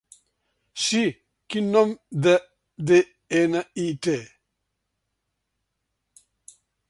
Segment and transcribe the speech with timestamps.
[0.83, 1.01] Sí
[1.55, 1.91] Quin nom
[2.27, 2.33] de
[2.93, 4.17] de-ena-i té?